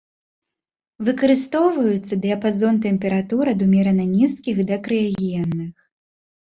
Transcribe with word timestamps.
Выкарыстоўваюцца 1.09 2.13
дыяпазон 2.25 2.75
тэмператур 2.87 3.45
ад 3.55 3.59
умерана 3.69 4.09
нізкіх 4.19 4.67
да 4.75 4.85
крыягенных. 4.85 5.75